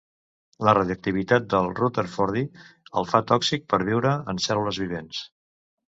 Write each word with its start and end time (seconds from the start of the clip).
La 0.67 0.71
radioactivitat 0.77 1.45
del 1.51 1.69
rutherfordi 1.81 2.43
el 3.03 3.07
fa 3.13 3.21
tòxic 3.33 3.69
per 3.75 3.81
viure 3.91 4.15
en 4.35 4.41
cèl·lules 4.47 4.85
vivents. 4.87 5.25